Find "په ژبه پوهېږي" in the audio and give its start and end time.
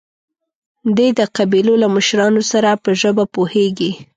2.83-3.91